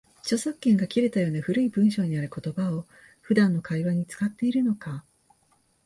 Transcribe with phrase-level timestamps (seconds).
[0.23, 2.87] 著作権が切れたような古い文章にある言葉を、
[3.19, 5.05] 普段の会話に使っているのか